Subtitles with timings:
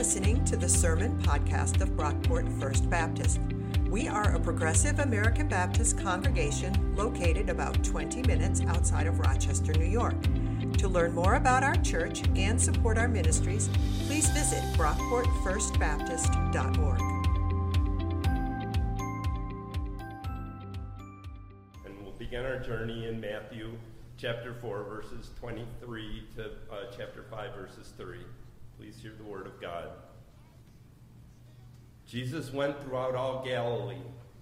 [0.00, 3.38] listening to the Sermon Podcast of Brockport First Baptist.
[3.90, 9.84] We are a progressive American Baptist congregation located about 20 minutes outside of Rochester, New
[9.84, 10.16] York.
[10.78, 13.68] To learn more about our church and support our ministries,
[14.06, 17.00] please visit brockportfirstbaptist.org.
[21.84, 23.72] And we'll begin our journey in Matthew
[24.16, 28.16] chapter 4, verses 23 to uh, chapter 5, verses 3.
[28.80, 29.90] Please hear the word of God.
[32.06, 34.00] Jesus went throughout all Galilee,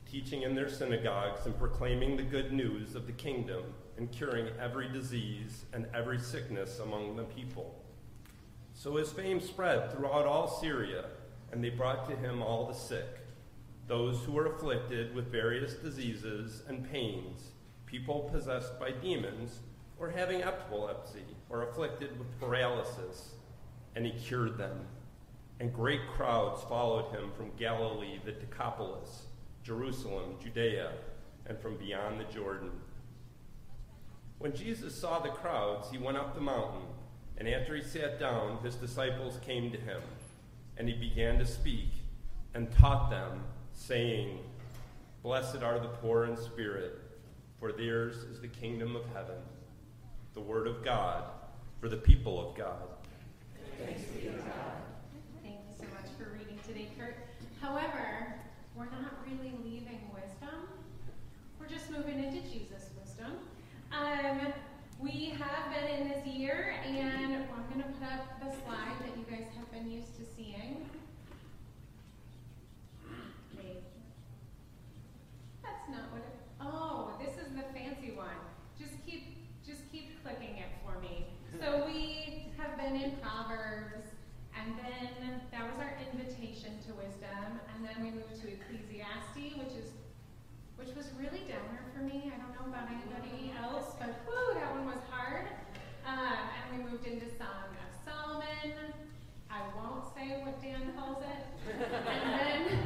[0.09, 3.65] teaching in their synagogues and proclaiming the good news of the kingdom
[3.97, 7.83] and curing every disease and every sickness among the people.
[8.75, 11.07] So his fame spread throughout all Syria,
[11.51, 13.19] and they brought to him all the sick,
[13.89, 17.51] those who were afflicted with various diseases and pains,
[17.87, 19.59] people possessed by demons,
[19.99, 23.33] or having epilepsy, or afflicted with paralysis
[23.99, 24.79] and he cured them.
[25.59, 29.25] And great crowds followed him from Galilee, the Decapolis,
[29.65, 30.93] Jerusalem, Judea,
[31.47, 32.71] and from beyond the Jordan.
[34.39, 36.83] When Jesus saw the crowds, he went up the mountain,
[37.39, 40.01] and after he sat down, his disciples came to him,
[40.77, 41.91] and he began to speak
[42.55, 44.39] and taught them, saying,
[45.25, 47.01] Blessed are the poor in spirit,
[47.59, 49.43] for theirs is the kingdom of heaven.
[50.35, 51.25] The word of God
[51.81, 52.98] for the people of God.
[53.79, 54.83] Thanks be to God.
[55.43, 57.17] Thank you so much for reading today, Kurt.
[57.61, 58.35] However,
[58.77, 60.67] we're not really leaving wisdom.
[61.61, 63.39] We're just moving into Jesus' wisdom.
[63.93, 64.53] Um,
[64.99, 69.17] we have been in this year, and I'm going to put up the slide that
[69.17, 70.89] you guys have been used to seeing.
[75.63, 76.35] That's not what it.
[76.61, 78.39] Oh, this is the fancy one.
[78.79, 81.27] Just keep, just keep clicking it for me.
[81.61, 84.05] So we have been in Proverbs,
[84.59, 89.75] and then that was our invitation to wisdom, and then we moved to Ecclesiastes, which
[89.75, 89.91] is
[90.77, 92.31] which was really downer for me.
[92.31, 95.49] I don't know about anybody else, but whoo, that one was hard.
[96.07, 96.39] Um,
[96.71, 98.95] and we moved into Song of Solomon.
[99.51, 101.43] I won't say what Dan calls it.
[101.75, 102.79] and then,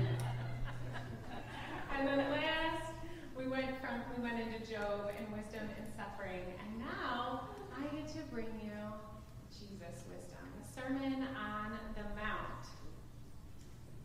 [1.98, 2.96] and then last,
[3.36, 8.08] we went from we went into Job and wisdom and suffering, and now I get
[8.16, 8.72] to bring you
[9.52, 12.64] Jesus wisdom, the Sermon on the Mount.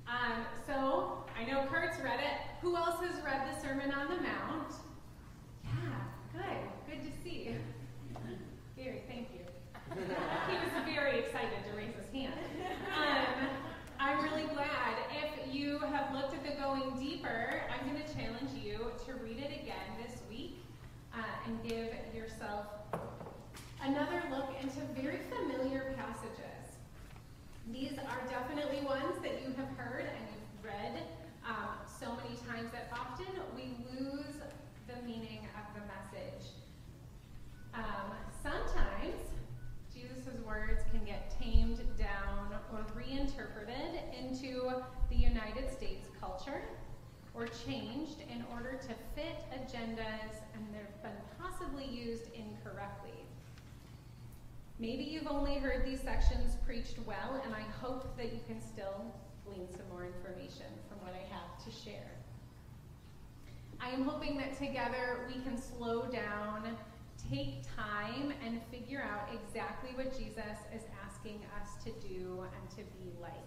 [0.07, 2.39] Um, so I know Kurt's read it.
[2.61, 4.73] Who else has read the Sermon on the Mount?
[5.65, 5.71] Yeah,
[6.33, 6.63] good.
[6.89, 7.55] Good to see.
[8.77, 9.43] Gary, thank you.
[9.95, 12.33] he was very excited to raise his hand.
[12.95, 13.49] Um,
[13.99, 14.95] I'm really glad.
[15.11, 19.37] If you have looked at the Going Deeper, I'm going to challenge you to read
[19.37, 20.57] it again this week
[21.15, 22.65] uh, and give yourself
[23.81, 26.75] another look into very familiar passages.
[27.71, 31.03] These are definitely ones that you have heard and you've read
[31.47, 34.35] um, so many times that often we lose
[34.89, 36.51] the meaning of the message.
[37.73, 38.11] Um,
[38.43, 39.15] sometimes
[39.93, 44.73] Jesus' words can get tamed down or reinterpreted into
[45.09, 46.63] the United States culture
[47.37, 53.11] or changed in order to fit agendas and they've been possibly used incorrectly.
[54.79, 59.13] Maybe you've only heard these sections preached well, and I hope that you can still
[59.45, 62.11] glean some more information from what I have to share.
[63.79, 66.75] I am hoping that together we can slow down,
[67.31, 72.83] take time, and figure out exactly what Jesus is asking us to do and to
[72.97, 73.46] be like.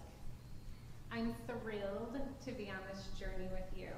[1.21, 3.89] I'm thrilled to be on this journey with you,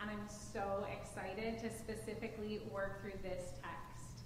[0.00, 4.24] and I'm so excited to specifically work through this text.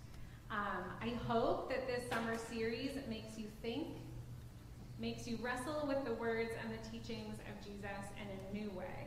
[0.50, 3.88] Um, I hope that this summer series makes you think,
[4.98, 9.06] makes you wrestle with the words and the teachings of Jesus in a new way.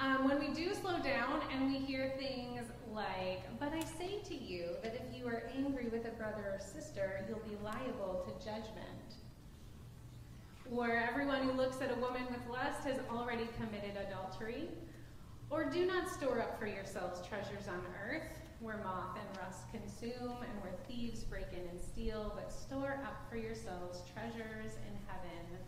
[0.00, 2.62] Um, when we do slow down and we hear things
[2.92, 6.60] like, but I say to you that if you are angry with a brother or
[6.60, 9.19] sister, you'll be liable to judgment.
[10.70, 14.68] Or everyone who looks at a woman with lust has already committed adultery.
[15.50, 20.36] Or do not store up for yourselves treasures on earth, where moth and rust consume,
[20.42, 25.58] and where thieves break in and steal, but store up for yourselves treasures in heaven.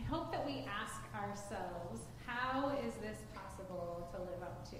[0.00, 4.76] I hope that we ask ourselves, how is this possible to live up to?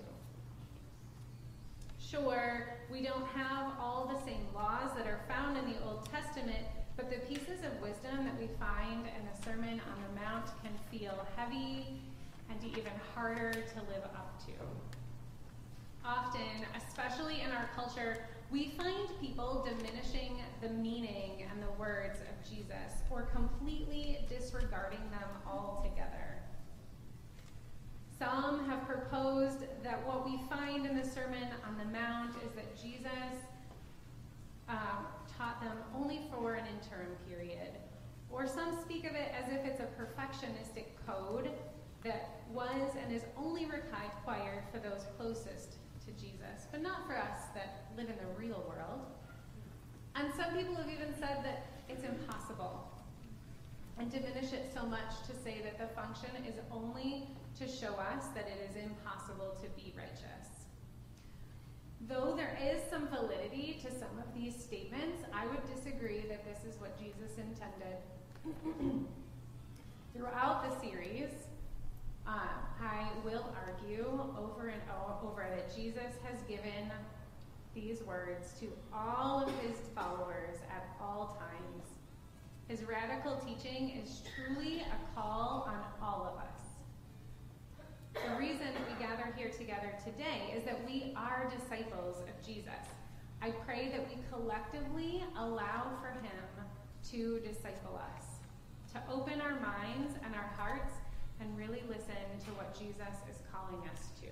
[1.98, 6.47] Sure, we don't have all the same laws that are found in the Old Testament,
[7.10, 11.26] the pieces of wisdom that we find in the Sermon on the Mount can feel
[11.36, 11.86] heavy
[12.50, 14.52] and even harder to live up to.
[16.04, 22.48] Often, especially in our culture, we find people diminishing the meaning and the words of
[22.48, 26.42] Jesus or completely disregarding them altogether.
[28.18, 32.76] Some have proposed that what we find in the Sermon on the Mount is that
[32.76, 33.38] Jesus
[34.68, 35.06] um,
[35.38, 37.78] taught them only for an interim period.
[38.30, 41.50] Or some speak of it as if it's a perfectionistic code
[42.04, 47.46] that was and is only required for those closest to Jesus, but not for us
[47.54, 49.06] that live in the real world.
[50.14, 52.88] And some people have even said that it's impossible
[53.98, 58.26] and diminish it so much to say that the function is only to show us
[58.34, 60.48] that it is impossible to be righteous.
[62.08, 63.57] Though there is some validity
[63.88, 67.98] to some of these statements, I would disagree that this is what Jesus intended.
[70.14, 71.30] Throughout the series,
[72.26, 74.06] uh, I will argue
[74.38, 74.82] over and
[75.22, 76.90] over that Jesus has given
[77.74, 81.84] these words to all of his followers at all times.
[82.66, 86.58] His radical teaching is truly a call on all of us.
[88.14, 92.74] The reason we gather here together today is that we are disciples of Jesus.
[93.40, 96.48] I pray that we collectively allow for him
[97.10, 98.26] to disciple us,
[98.92, 100.94] to open our minds and our hearts
[101.40, 104.28] and really listen to what Jesus is calling us to,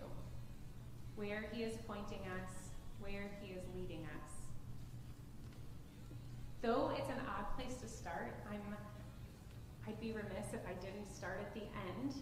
[1.14, 2.50] where he is pointing us,
[3.00, 4.32] where he is leading us.
[6.62, 8.60] Though it's an odd place to start, I'm
[9.88, 12.14] I'd be remiss if I didn't start at the end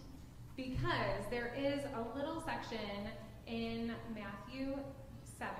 [0.55, 3.09] because there is a little section
[3.47, 4.77] in Matthew
[5.39, 5.51] 7,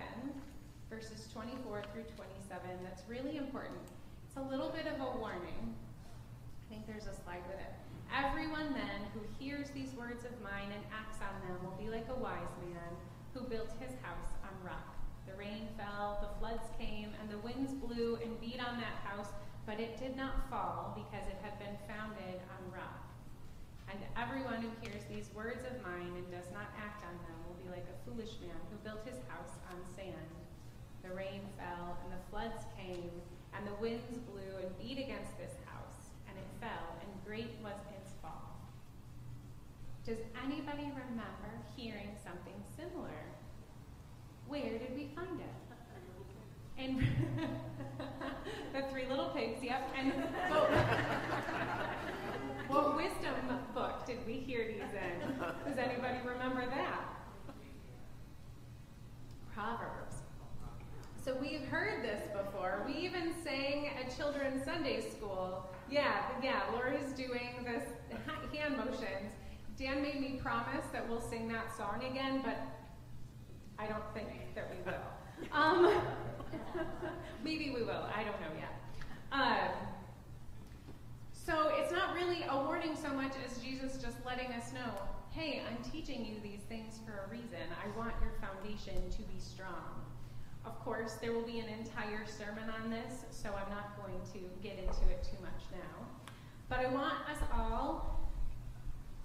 [0.96, 3.84] verses 24 through 27, that's really important.
[4.24, 5.76] It's a little bit of a warning.
[5.76, 7.76] I think there's a slide with it.
[8.16, 12.08] Everyone then who hears these words of mine and acts on them will be like
[12.08, 12.96] a wise man
[13.36, 14.96] who built his house on rock.
[15.28, 19.36] The rain fell, the floods came, and the winds blew and beat on that house,
[19.68, 23.04] but it did not fall because it had been founded on rock.
[23.92, 27.60] And everyone who hears these words of mine and does not act on them will
[27.60, 30.45] be like a foolish man who built his house on sand.
[31.08, 33.12] The rain fell, and the floods came,
[33.54, 37.78] and the winds blew and beat against this house, and it fell, and great was
[37.96, 38.58] its fall.
[40.06, 43.22] Does anybody remember hearing something similar?
[44.48, 45.56] Where did we find it?
[46.78, 47.00] And
[48.74, 49.90] the three little pigs, yep.
[49.98, 50.12] And
[50.50, 50.70] but,
[52.68, 55.40] what wisdom book did we hear these in?
[55.66, 57.02] Does anybody remember that?
[59.54, 60.16] Proverbs.
[61.24, 62.84] So we've heard this before.
[62.86, 63.90] We even sang
[64.46, 65.70] children's Sunday school.
[65.90, 67.84] Yeah, yeah, Lori's doing this
[68.54, 69.34] hand motions.
[69.78, 72.58] Dan made me promise that we'll sing that song again, but
[73.78, 75.52] I don't think that we will.
[75.52, 76.02] Um,
[77.44, 78.06] maybe we will.
[78.16, 78.74] I don't know yet.
[79.32, 79.72] Um,
[81.34, 84.92] so it's not really a warning so much as Jesus just letting us know
[85.32, 87.60] hey, I'm teaching you these things for a reason.
[87.84, 90.05] I want your foundation to be strong.
[90.66, 94.40] Of course, there will be an entire sermon on this, so I'm not going to
[94.64, 96.06] get into it too much now.
[96.70, 98.20] But I want us all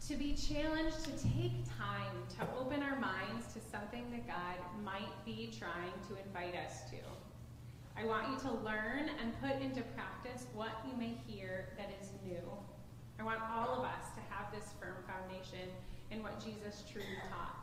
[0.09, 5.25] to be challenged to take time to open our minds to something that God might
[5.25, 6.97] be trying to invite us to.
[7.97, 12.09] I want you to learn and put into practice what you may hear that is
[12.25, 12.43] new.
[13.19, 15.69] I want all of us to have this firm foundation
[16.11, 17.60] in what Jesus truly taught.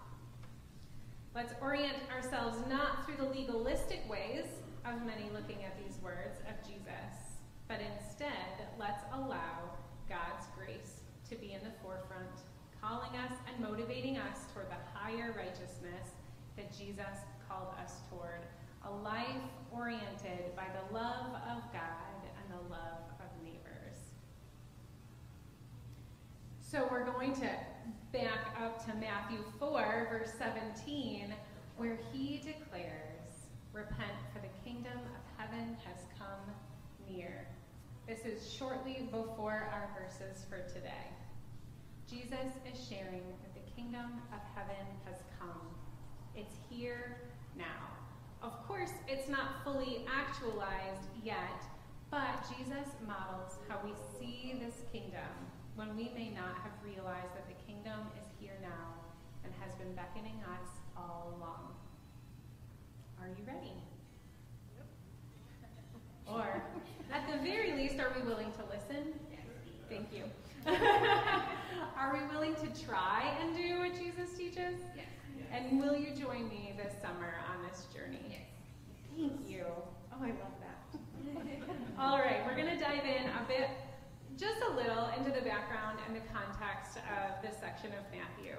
[1.38, 4.46] Let's orient ourselves not through the legalistic ways
[4.88, 9.70] of many looking at these words of Jesus, but instead let's allow
[10.10, 12.42] God's grace to be in the forefront,
[12.82, 16.10] calling us and motivating us toward the higher righteousness
[16.56, 18.42] that Jesus called us toward
[18.86, 24.10] a life oriented by the love of God and the love of neighbors.
[26.60, 27.50] So we're going to
[28.14, 31.34] back up to Matthew 4, verse 17,
[31.76, 36.56] where he declares, Repent, for the kingdom of heaven has come
[37.10, 37.48] near.
[38.08, 41.12] This is shortly before our verses for today.
[42.10, 45.62] Jesus is sharing that the kingdom of heaven has come.
[46.36, 47.18] It's here
[47.58, 47.66] now.
[48.42, 51.62] Of course, it's not fully actualized yet,
[52.10, 55.28] but Jesus models how we see this kingdom
[55.78, 58.98] when we may not have realized that the kingdom is here now
[59.46, 61.70] and has been beckoning us all along.
[63.22, 63.78] Are you ready?
[66.26, 66.64] Or,
[67.14, 69.14] at the very least, are we willing to listen?
[69.32, 69.40] Yes.
[69.88, 70.24] Thank you.
[71.96, 74.82] are we willing to try and do what Jesus teaches?
[74.96, 75.06] Yes.
[75.54, 78.26] And will you join me this summer on this journey?
[78.30, 78.42] Yes.
[79.16, 79.64] Thank you.
[80.12, 81.00] Oh, I love that.
[82.00, 83.70] All right, we're going to dive in a bit,
[84.38, 88.54] just a little, into the background and the context of this section of Matthew.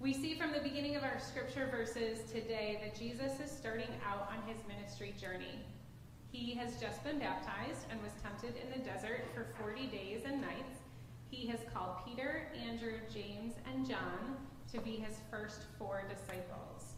[0.00, 4.32] We see from the beginning of our scripture verses today that Jesus is starting out
[4.32, 5.60] on his ministry journey.
[6.32, 10.40] He has just been baptized and was tempted in the desert for 40 days and
[10.40, 10.80] nights.
[11.28, 14.36] He has called Peter, Andrew, James, and John
[14.72, 16.94] to be his first four disciples.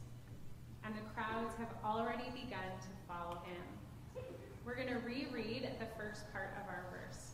[0.84, 4.22] And the crowds have already begun to follow him.
[4.64, 7.27] We're going to reread the first part of our verse.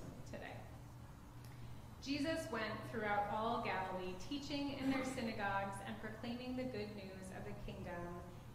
[2.05, 7.49] Jesus went throughout all Galilee, teaching in their synagogues and proclaiming the good news of
[7.49, 7.97] the kingdom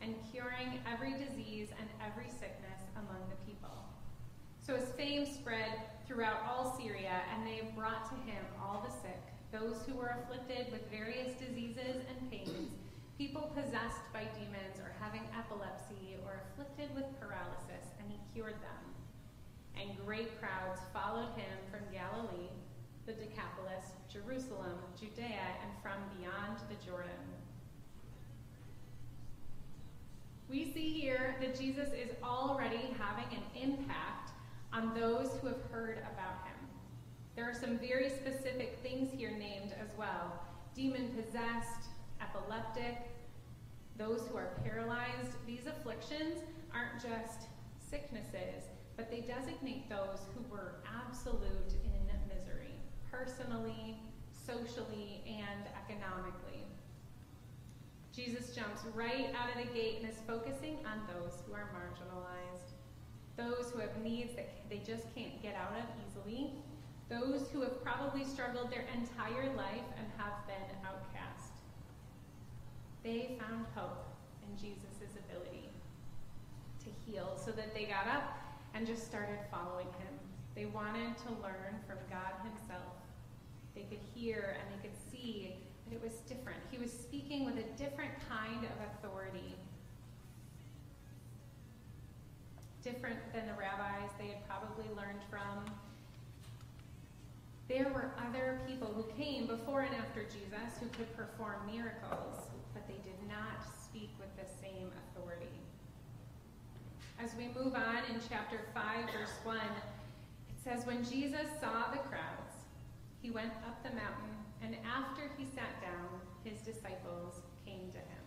[0.06, 3.74] and curing every disease and every sickness among the people.
[4.62, 9.18] So his fame spread throughout all Syria, and they brought to him all the sick,
[9.52, 12.70] those who were afflicted with various diseases and pains,
[13.18, 18.84] people possessed by demons or having epilepsy or afflicted with paralysis, and he cured them.
[19.74, 22.54] And great crowds followed him from Galilee,
[23.10, 27.10] the Decapolis, Jerusalem, Judea, and from beyond the Jordan.
[30.48, 34.30] We see here that Jesus is already having an impact
[34.72, 36.56] on those who have heard about him.
[37.36, 40.44] There are some very specific things here named as well
[40.76, 41.90] demon possessed,
[42.22, 43.10] epileptic,
[43.98, 45.34] those who are paralyzed.
[45.48, 47.48] These afflictions aren't just
[47.90, 51.99] sicknesses, but they designate those who were absolute in
[53.12, 54.00] personally,
[54.32, 56.64] socially, and economically.
[58.14, 62.74] Jesus jumps right out of the gate and is focusing on those who are marginalized,
[63.38, 66.52] those who have needs that they just can't get out of easily,
[67.10, 71.54] those who have probably struggled their entire life and have been outcast.
[73.04, 74.06] They found hope
[74.44, 75.70] in Jesus' ability
[76.84, 78.38] to heal so that they got up
[78.74, 80.20] and just started following him.
[80.56, 82.99] They wanted to learn from God Himself.
[83.80, 85.56] They could hear and they could see
[85.90, 86.60] but it was different.
[86.70, 89.56] He was speaking with a different kind of authority.
[92.84, 95.66] Different than the rabbis they had probably learned from.
[97.68, 102.88] There were other people who came before and after Jesus who could perform miracles, but
[102.88, 105.46] they did not speak with the same authority.
[107.20, 109.62] As we move on in chapter 5, verse 1, it
[110.64, 112.49] says, When Jesus saw the crowds,
[113.22, 116.08] he went up the mountain and after he sat down,
[116.44, 118.26] his disciples came to him.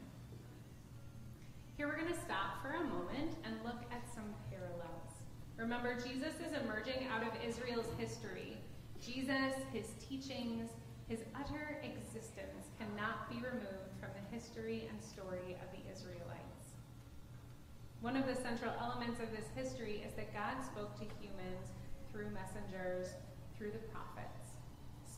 [1.77, 5.13] Here we're going to stop for a moment and look at some parallels.
[5.57, 8.57] Remember, Jesus is emerging out of Israel's history.
[9.01, 10.71] Jesus, his teachings,
[11.09, 16.77] his utter existence cannot be removed from the history and story of the Israelites.
[18.01, 21.71] One of the central elements of this history is that God spoke to humans
[22.11, 23.15] through messengers,
[23.57, 24.42] through the prophets.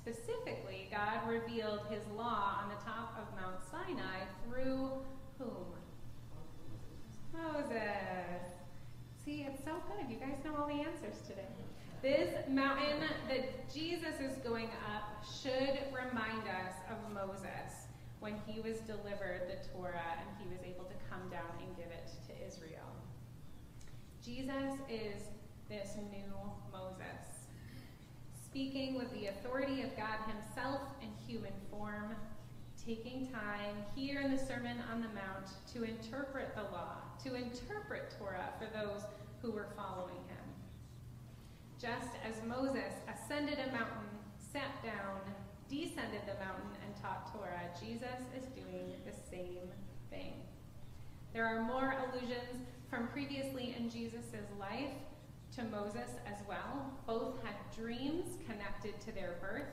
[0.05, 4.91] Specifically, God revealed his law on the top of Mount Sinai through
[5.39, 5.65] whom?
[7.33, 8.45] Moses.
[9.25, 10.11] See, it's so good.
[10.11, 11.49] You guys know all the answers today.
[12.03, 17.89] This mountain that Jesus is going up should remind us of Moses
[18.21, 21.87] when he was delivered the Torah and he was able to come down and give
[21.87, 22.93] it to Israel.
[24.23, 25.29] Jesus is
[25.71, 26.31] this new
[26.71, 27.34] Moses
[28.55, 32.15] speaking with the authority of God Himself in human form,
[32.87, 38.15] taking time here in the Sermon on the Mount to interpret the law, to interpret
[38.17, 39.03] Torah for those
[39.43, 40.47] who were following Him.
[41.81, 44.07] Just as Moses ascended a mountain,
[44.39, 45.19] sat down,
[45.69, 49.67] descended the mountain, and taught Torah, Jesus is doing the same
[50.11, 50.35] thing.
[51.33, 54.95] There are more allusions from previously in Jesus' life
[55.57, 56.93] to Moses as well.
[57.07, 59.71] Both had dreams connected to their birth.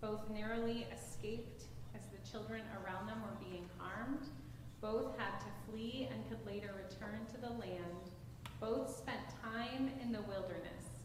[0.00, 1.64] Both narrowly escaped
[1.94, 4.26] as the children around them were being harmed.
[4.80, 8.10] Both had to flee and could later return to the land.
[8.58, 11.00] Both spent time in the wilderness.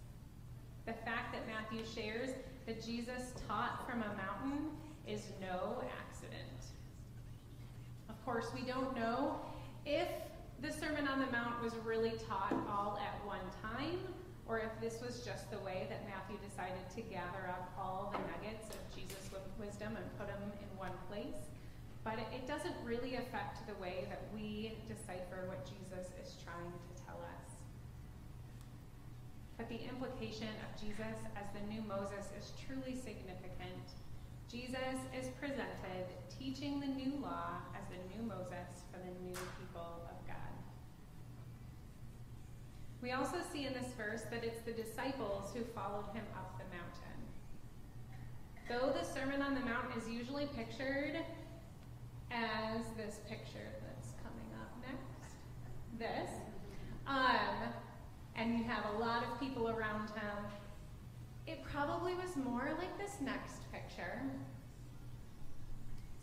[0.85, 2.29] The fact that Matthew shares
[2.65, 4.69] that Jesus taught from a mountain
[5.05, 6.43] is no accident.
[8.09, 9.41] Of course, we don't know
[9.85, 10.07] if
[10.61, 13.99] the Sermon on the Mount was really taught all at one time,
[14.47, 18.17] or if this was just the way that Matthew decided to gather up all the
[18.33, 21.53] nuggets of Jesus' wisdom and put them in one place.
[22.03, 26.93] But it doesn't really affect the way that we decipher what Jesus is trying to
[27.05, 27.47] tell us.
[29.57, 33.93] But the implication of Jesus as the new Moses is truly significant.
[34.49, 40.01] Jesus is presented teaching the new law as the new Moses for the new people
[40.09, 40.16] of.
[43.01, 46.65] We also see in this verse that it's the disciples who followed him up the
[46.75, 47.17] mountain.
[48.67, 51.15] Though the Sermon on the Mount is usually pictured
[52.31, 55.35] as this picture that's coming up next,
[55.99, 56.31] this,
[57.07, 57.71] um,
[58.35, 60.37] and you have a lot of people around him,
[61.45, 64.21] it probably was more like this next picture.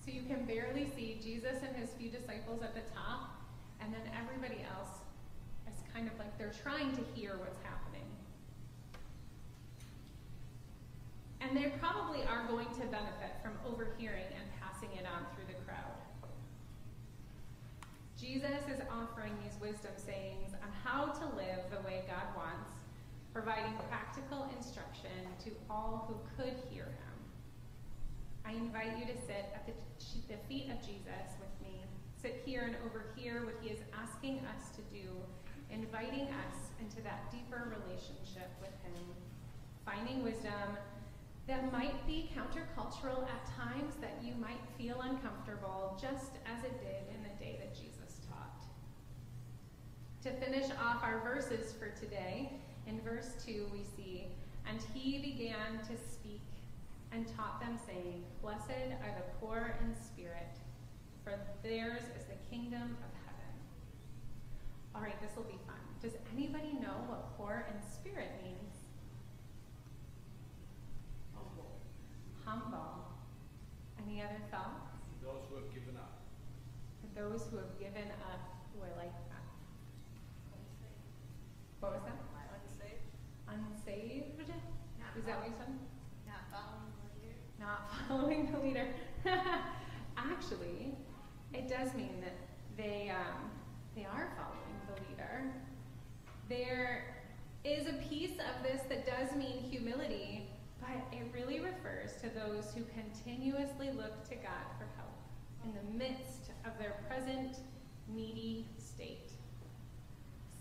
[0.04, 3.40] So you can barely see Jesus and his few disciples at the top,
[3.80, 5.03] and then everybody else
[5.94, 8.08] kind of like they're trying to hear what's happening.
[11.40, 15.60] And they probably are going to benefit from overhearing and passing it on through the
[15.64, 15.94] crowd.
[18.18, 22.72] Jesus is offering these wisdom sayings on how to live the way God wants,
[23.32, 27.14] providing practical instruction to all who could hear him.
[28.46, 29.72] I invite you to sit at the,
[30.28, 31.82] the feet of Jesus with me.
[32.20, 35.10] Sit here and overhear what he is asking us to do,
[35.74, 39.02] inviting us into that deeper relationship with him,
[39.84, 40.78] finding wisdom
[41.46, 47.14] that might be countercultural at times, that you might feel uncomfortable, just as it did
[47.14, 48.64] in the day that Jesus taught.
[50.22, 52.52] To finish off our verses for today,
[52.86, 54.24] in verse 2, we see,
[54.66, 56.40] And he began to speak
[57.12, 58.70] and taught them, saying, Blessed
[59.02, 60.56] are the poor in spirit,
[61.22, 63.54] for theirs is the kingdom of heaven.
[64.94, 65.63] All right, this will be.
[66.04, 68.84] Does anybody know what poor in spirit means?
[71.32, 71.80] Humble.
[72.44, 73.08] Humble.
[74.04, 74.92] Any other thoughts?
[75.16, 76.20] For Those who have given up.
[77.00, 79.48] For those who have given up, who are like that.
[81.80, 82.20] What was that?
[82.52, 83.00] Unsaved.
[83.48, 84.44] Unsaved?
[85.00, 85.72] Not Is that what you said?
[86.28, 87.40] Not following the leader.
[87.56, 88.88] not following the leader.
[90.18, 90.92] Actually,
[91.54, 92.36] it does mean that
[92.76, 93.53] they um,
[96.56, 97.04] There
[97.64, 100.46] is a piece of this that does mean humility,
[100.80, 105.16] but it really refers to those who continuously look to God for help
[105.64, 107.56] in the midst of their present
[108.06, 109.32] needy state.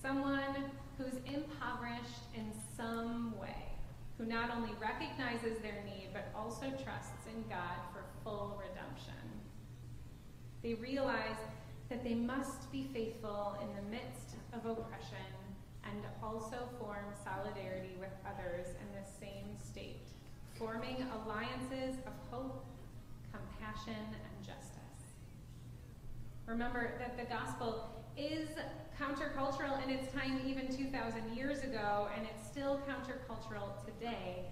[0.02, 3.64] Someone who's impoverished in some way
[4.18, 9.14] who not only recognizes their need, but also trusts in God for full redemption.
[10.64, 11.38] They realize
[11.90, 15.43] that they must be faithful in the midst of oppression
[15.94, 20.08] and also form solidarity with others in the same state,
[20.58, 22.66] forming alliances of hope,
[23.32, 25.14] compassion, and justice.
[26.48, 28.50] Remember that the gospel is
[29.00, 34.46] countercultural in its time even 2,000 years ago, and it's still countercultural today.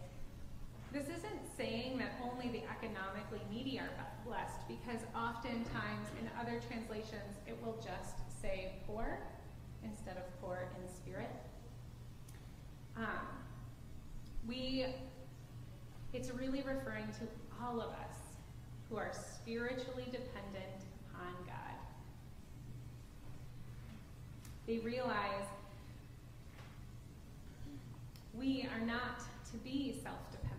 [0.93, 3.89] This isn't saying that only the economically needy are
[4.25, 9.19] blessed, because oftentimes in other translations it will just say poor
[9.84, 11.30] instead of poor in spirit.
[12.98, 13.28] Um,
[14.48, 14.86] we,
[16.13, 17.28] it's really referring to
[17.63, 18.17] all of us
[18.89, 21.76] who are spiritually dependent upon God.
[24.67, 25.46] They realize
[28.34, 29.20] we are not
[29.52, 30.52] to be self dependent.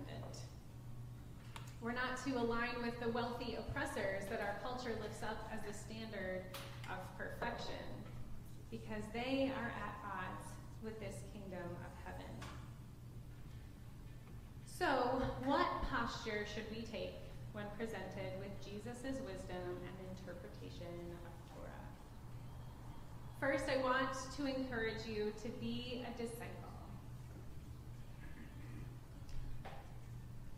[1.81, 5.77] We're not to align with the wealthy oppressors that our culture lifts up as the
[5.77, 6.43] standard
[6.89, 7.85] of perfection,
[8.73, 10.49] because they are at odds
[10.83, 12.33] with this kingdom of heaven.
[14.65, 17.13] So, what posture should we take
[17.53, 20.89] when presented with Jesus' wisdom and interpretation
[21.27, 21.85] of Torah?
[23.39, 24.09] First, I want
[24.39, 26.49] to encourage you to be a disciple.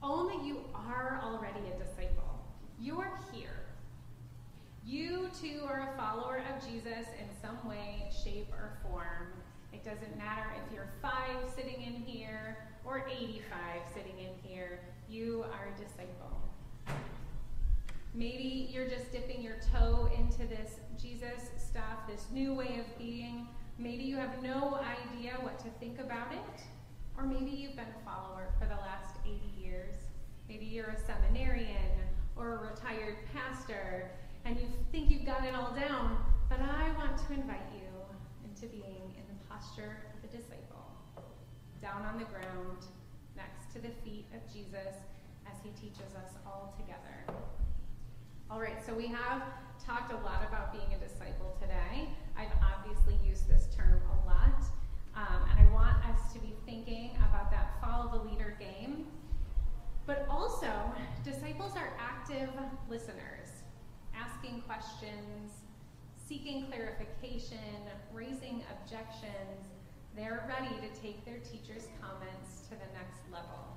[0.01, 2.39] Only you are already a disciple.
[2.81, 3.64] You're here.
[4.87, 9.33] You too are a follower of Jesus in some way, shape, or form.
[9.73, 13.45] It doesn't matter if you're five sitting in here or 85
[13.95, 16.39] sitting in here, you are a disciple.
[18.13, 23.49] Maybe you're just dipping your toe into this Jesus stuff, this new way of being.
[23.79, 26.63] Maybe you have no idea what to think about it.
[27.17, 29.95] Or maybe you've been a follower for the last 80 years.
[30.47, 31.91] Maybe you're a seminarian
[32.37, 34.11] or a retired pastor
[34.45, 36.19] and you think you've got it all down.
[36.49, 37.89] But I want to invite you
[38.45, 40.87] into being in the posture of a disciple,
[41.81, 42.85] down on the ground,
[43.37, 44.95] next to the feet of Jesus
[45.51, 47.41] as he teaches us all together.
[48.51, 49.43] All right, so we have
[49.85, 52.09] talked a lot about being a disciple today.
[52.37, 54.63] I've obviously used this term a lot,
[55.17, 59.07] um, and I want us to be thinking about that follow the leader game.
[60.07, 60.71] But also,
[61.25, 62.51] disciples are active
[62.89, 63.44] listeners,
[64.19, 65.53] asking questions,
[66.17, 67.59] seeking clarification,
[68.13, 69.69] raising objections,
[70.17, 73.77] They're ready to take their teacher's comments to the next level.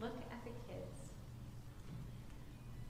[0.00, 1.12] Look at the kids.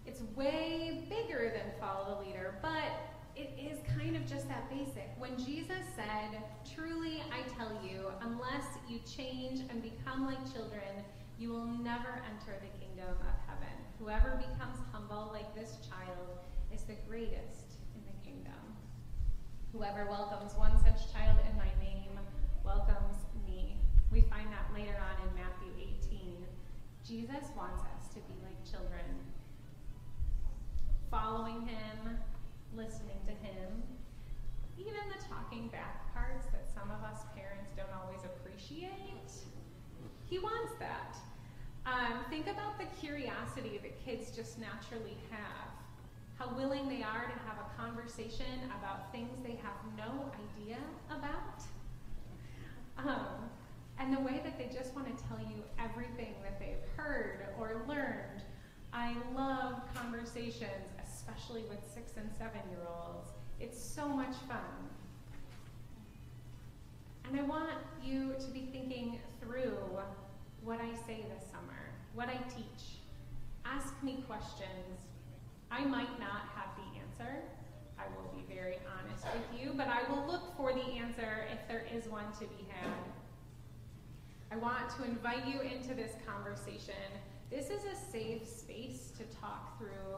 [0.07, 2.93] It's way bigger than follow the leader, but
[3.35, 5.11] it is kind of just that basic.
[5.19, 6.43] When Jesus said,
[6.75, 11.05] Truly I tell you, unless you change and become like children,
[11.39, 13.48] you will never enter the kingdom of heaven.
[13.99, 16.39] Whoever becomes humble like this child
[16.73, 18.55] is the greatest in the kingdom.
[19.73, 22.15] Whoever welcomes one such child in my name
[22.65, 23.77] welcomes me.
[24.13, 25.75] We find that later on in Matthew
[26.07, 26.47] 18.
[27.05, 29.05] Jesus wants us to be like children
[31.11, 32.19] following him,
[32.77, 33.83] listening to him,
[34.79, 39.33] even the talking back parts that some of us parents don't always appreciate.
[40.31, 41.17] He wants that.
[41.89, 45.71] Um, think about the curiosity that kids just naturally have.
[46.39, 50.77] How willing they are to have a conversation about things they have no idea
[51.11, 51.63] about.
[52.99, 53.49] Um,
[53.99, 57.83] and the way that they just want to tell you everything that they've heard or
[57.89, 58.43] learned.
[58.93, 63.31] I love conversations especially with six and seven year olds.
[63.61, 64.59] It's so much fun.
[67.25, 67.71] And I want
[68.03, 69.77] you to be thinking through
[70.65, 71.78] what I say this summer,
[72.19, 72.99] what I teach.
[73.65, 75.07] Ask me questions.
[75.71, 77.45] I might not have the answer.
[77.97, 81.61] I will be very honest with you, but I will look for the answer if
[81.69, 82.91] there is one to be had.
[84.51, 87.07] I want to invite you into this conversation.
[87.51, 90.17] This is a safe space to talk through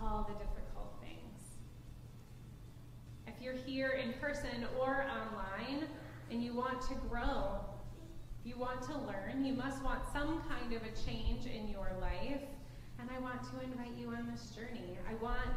[0.00, 1.56] all the difficult things.
[3.26, 5.88] If you're here in person or online
[6.30, 7.58] and you want to grow,
[8.44, 12.44] you want to learn, you must want some kind of a change in your life.
[13.00, 14.98] And I want to invite you on this journey.
[15.08, 15.50] I want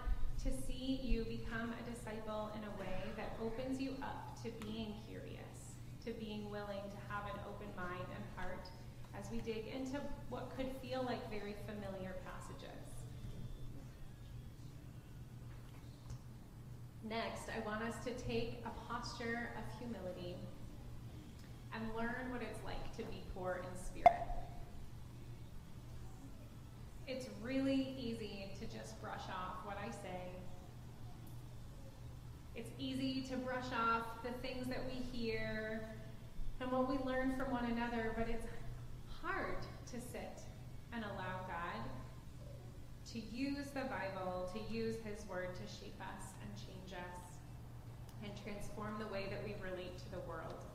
[0.44, 4.94] to see you become a disciple in a way that opens you up to being
[5.08, 8.68] curious, to being willing to have an open mind and heart
[9.20, 12.88] as we dig into what could feel like very familiar passages.
[17.04, 20.36] Next, I want us to take a posture of humility
[21.78, 24.18] and learn what it's like to be poor in spirit.
[27.08, 30.32] It's really easy to just brush off what I say.
[32.56, 35.88] It's easy to brush off the things that we hear
[36.60, 38.48] and what we learn from one another, but it's
[39.22, 39.62] hard
[39.92, 40.42] to sit
[40.92, 41.84] and allow God
[43.14, 47.38] to use the Bible, to use His Word to shape us and change us
[48.24, 50.66] and transform the way that we relate to the world,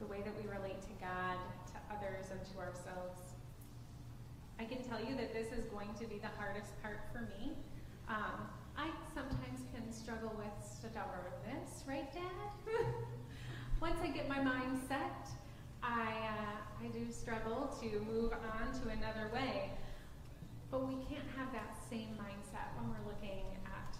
[0.00, 1.38] the way that we relate to God,
[1.72, 3.34] to others, and to ourselves.
[4.58, 7.52] I can tell you that this is going to be the hardest part for me.
[8.08, 12.50] Um, I sometimes can struggle with stubbornness, right, Dad?
[13.80, 15.28] Once I get my mind set,
[15.82, 19.70] I, uh, I do struggle to move on to another way.
[20.70, 23.96] But we can't have that same mindset when we're looking at,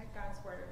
[0.00, 0.69] at God's word.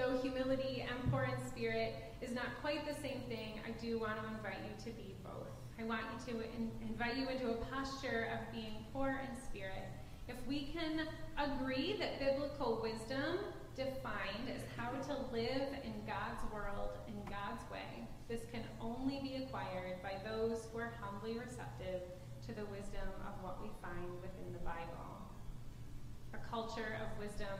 [0.00, 4.16] Though humility and poor in spirit is not quite the same thing, I do want
[4.16, 5.52] to invite you to be both.
[5.78, 9.84] I want you to in- invite you into a posture of being poor in spirit.
[10.26, 13.44] If we can agree that biblical wisdom
[13.76, 19.44] defined as how to live in God's world in God's way, this can only be
[19.44, 22.00] acquired by those who are humbly receptive
[22.46, 25.28] to the wisdom of what we find within the Bible
[26.32, 27.52] A culture of wisdom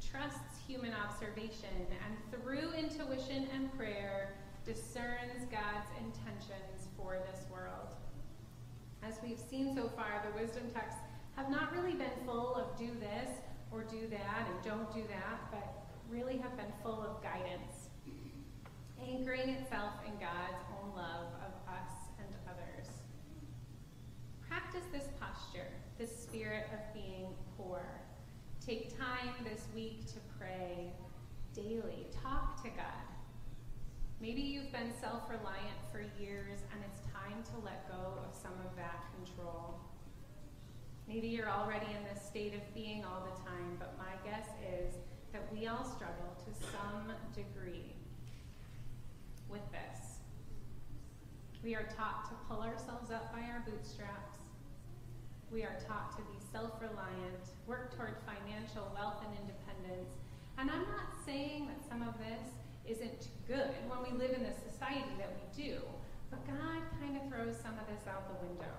[0.00, 4.34] trusts human observation and through intuition and prayer
[4.64, 7.94] discerns God's intentions for this world.
[9.02, 11.00] As we've seen so far, the wisdom texts
[11.36, 13.30] have not really been full of do this
[13.70, 17.88] or do that and don't do that, but really have been full of guidance,
[19.00, 22.88] anchoring itself in God's own love of us and others.
[24.48, 26.97] Practice this posture, this spirit of.
[28.68, 30.92] Take time this week to pray
[31.54, 32.06] daily.
[32.22, 33.08] Talk to God.
[34.20, 38.52] Maybe you've been self reliant for years and it's time to let go of some
[38.66, 39.80] of that control.
[41.08, 44.96] Maybe you're already in this state of being all the time, but my guess is
[45.32, 47.94] that we all struggle to some degree
[49.48, 50.18] with this.
[51.64, 54.38] We are taught to pull ourselves up by our bootstraps
[55.50, 60.08] we are taught to be self reliant, work toward financial wealth and independence.
[60.56, 62.48] And I'm not saying that some of this
[62.88, 65.76] isn't good when we live in the society that we do,
[66.32, 68.72] but God kind of throws some of this out the window.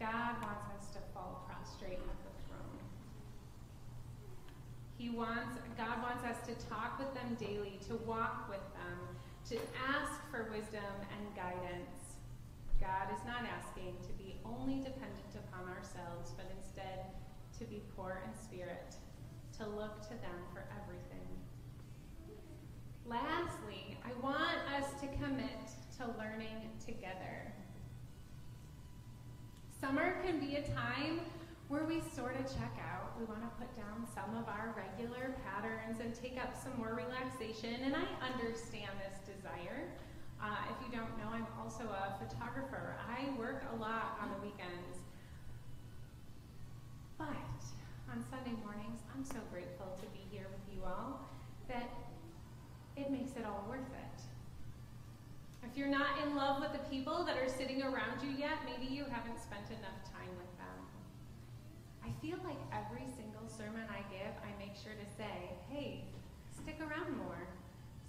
[0.00, 2.80] God wants us to fall prostrate at the throne.
[4.96, 8.96] He wants, God wants us to talk with them daily, to walk with them,
[9.52, 9.60] to
[9.92, 12.16] ask for wisdom and guidance.
[12.80, 17.19] God is not asking to be only dependent upon ourselves, but instead
[17.60, 18.96] to be poor in spirit,
[19.58, 21.28] to look to them for everything.
[23.04, 25.60] Lastly, I want us to commit
[25.98, 27.52] to learning together.
[29.78, 31.20] Summer can be a time
[31.68, 33.12] where we sort of check out.
[33.18, 36.96] We want to put down some of our regular patterns and take up some more
[36.96, 39.84] relaxation, and I understand this desire.
[40.42, 42.96] Uh, if you don't know, I'm also a photographer.
[43.04, 44.99] I work a lot on the weekends.
[47.20, 47.60] But
[48.08, 51.28] on Sunday mornings, I'm so grateful to be here with you all
[51.68, 51.84] that
[52.96, 54.18] it makes it all worth it.
[55.68, 58.88] If you're not in love with the people that are sitting around you yet, maybe
[58.88, 60.78] you haven't spent enough time with them.
[62.00, 66.08] I feel like every single sermon I give, I make sure to say, hey,
[66.48, 67.44] stick around more.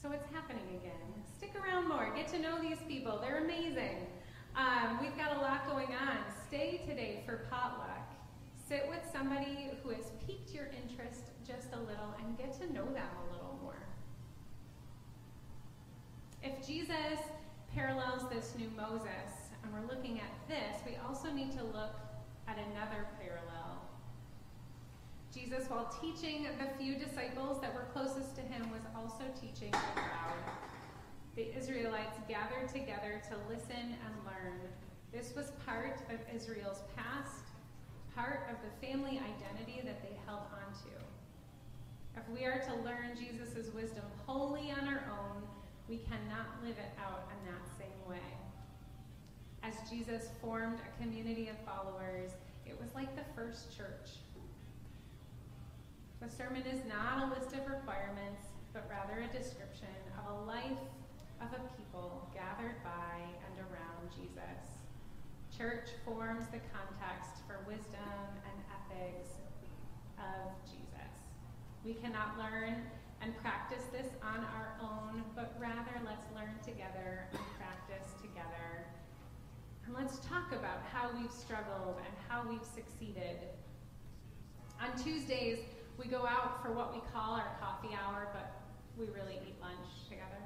[0.01, 1.11] So it's happening again.
[1.35, 2.15] Stick around more.
[2.15, 3.19] Get to know these people.
[3.19, 4.07] They're amazing.
[4.55, 6.15] Um, we've got a lot going on.
[6.47, 7.90] Stay today for potluck.
[8.71, 12.85] Sit with somebody who has piqued your interest just a little and get to know
[12.85, 13.83] them a little more.
[16.41, 17.19] If Jesus
[17.75, 21.99] parallels this new Moses, and we're looking at this, we also need to look
[22.47, 23.81] at another parallel.
[25.35, 29.99] Jesus, while teaching the few disciples that were closest to him, was also teaching the
[29.99, 30.39] crowd.
[31.35, 34.61] The Israelites gathered together to listen and learn.
[35.11, 37.50] This was part of Israel's past,
[38.15, 40.95] part of the family identity that they held onto.
[42.15, 45.43] If we are to learn Jesus' wisdom wholly on our own,
[45.87, 48.31] we cannot live it out in that same way.
[49.63, 52.31] As Jesus formed a community of followers,
[52.65, 54.19] it was like the first church.
[56.21, 60.83] The sermon is not a list of requirements, but rather a description of a life
[61.41, 64.70] of a people gathered by and around Jesus.
[65.61, 68.17] Church forms the context for wisdom
[68.49, 69.29] and ethics
[70.17, 71.13] of Jesus.
[71.85, 72.81] We cannot learn
[73.21, 78.89] and practice this on our own, but rather let's learn together and practice together.
[79.85, 83.37] And let's talk about how we've struggled and how we've succeeded.
[84.81, 85.59] On Tuesdays,
[85.95, 88.63] we go out for what we call our coffee hour, but
[88.97, 90.41] we really eat lunch together.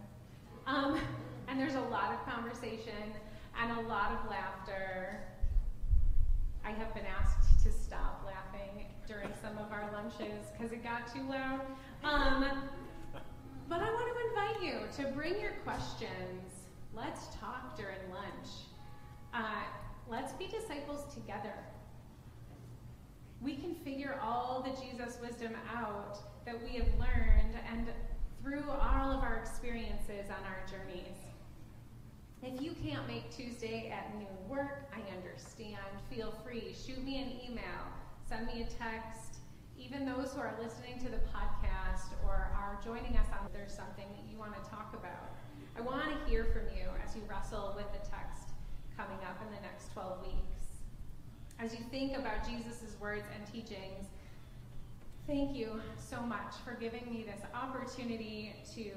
[0.68, 1.00] Um,
[1.48, 3.16] and there's a lot of conversation
[3.62, 5.20] and a lot of laughter.
[6.64, 11.14] I have been asked to stop laughing during some of our lunches because it got
[11.14, 11.62] too loud.
[12.04, 12.70] Um,
[13.68, 16.66] but I want to invite you to bring your questions.
[16.94, 18.50] Let's talk during lunch.
[19.34, 19.64] Uh,
[20.08, 21.54] let's be disciples together.
[23.42, 27.88] We can figure all the Jesus wisdom out that we have learned and
[28.42, 31.25] through all of our experiences on our journeys.
[32.44, 35.78] If you can't make Tuesday at noon work, I understand.
[36.10, 36.74] Feel free.
[36.74, 37.84] Shoot me an email,
[38.28, 39.40] send me a text.
[39.78, 44.06] Even those who are listening to the podcast or are joining us on there's something
[44.12, 45.32] that you want to talk about.
[45.78, 48.50] I want to hear from you as you wrestle with the text
[48.96, 50.66] coming up in the next 12 weeks.
[51.60, 54.08] As you think about Jesus' words and teachings,
[55.26, 58.92] thank you so much for giving me this opportunity to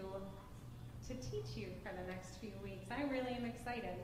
[1.09, 2.87] to teach you for the next few weeks.
[2.91, 3.97] I really am excited.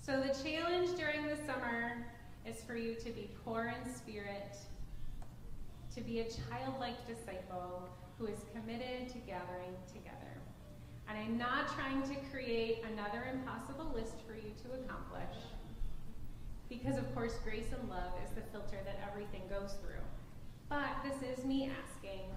[0.00, 2.06] So, the challenge during the summer
[2.46, 4.56] is for you to be poor in spirit,
[5.94, 10.38] to be a childlike disciple who is committed to gathering together.
[11.08, 15.42] And I'm not trying to create another impossible list for you to accomplish,
[16.68, 20.06] because of course, grace and love is the filter that everything goes through.
[20.68, 22.30] But this is me asking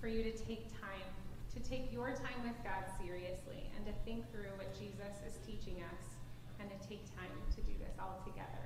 [0.00, 1.11] for you to take time
[1.54, 5.82] to take your time with God seriously and to think through what Jesus is teaching
[5.82, 6.16] us
[6.58, 8.64] and to take time to do this all together.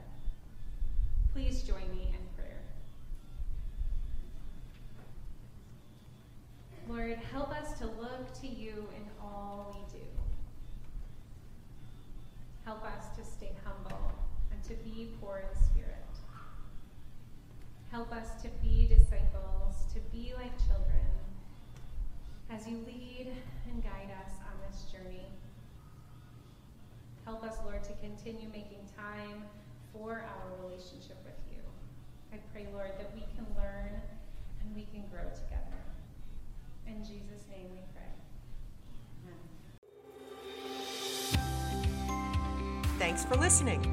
[1.33, 2.63] Please join me in prayer.
[6.89, 10.05] Lord, help us to look to you in all we do.
[12.65, 14.13] Help us to stay humble
[14.53, 15.93] and to be poor in spirit.
[17.91, 21.06] Help us to be disciples, to be like children
[22.51, 23.33] as you lead
[23.71, 25.27] and guide us on this journey.
[27.25, 29.43] Help us, Lord, to continue making time
[29.93, 31.59] for our relationship with you.
[32.33, 34.01] I pray, Lord, that we can learn
[34.61, 35.81] and we can grow together.
[36.87, 38.13] In Jesus' name we pray.
[39.25, 39.41] Amen.
[42.99, 43.93] Thanks for listening.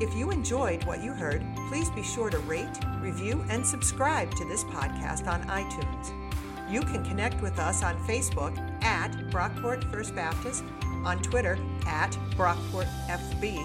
[0.00, 4.44] If you enjoyed what you heard, please be sure to rate, review, and subscribe to
[4.46, 6.23] this podcast on iTunes.
[6.70, 10.64] You can connect with us on Facebook at Brockport First Baptist,
[11.04, 13.58] on Twitter at BrockportFB,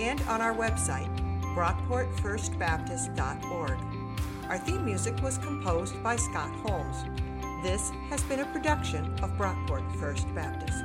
[0.00, 1.08] and on our website,
[1.54, 3.78] brockportfirstbaptist.org.
[4.48, 6.96] Our theme music was composed by Scott Holmes.
[7.62, 10.82] This has been a production of Brockport First Baptist.